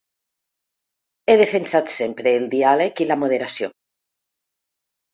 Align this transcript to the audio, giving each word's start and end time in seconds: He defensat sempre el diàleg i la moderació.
He 1.27 1.35
defensat 1.43 1.95
sempre 1.97 2.35
el 2.41 2.49
diàleg 2.57 3.05
i 3.07 3.11
la 3.13 3.21
moderació. 3.27 3.73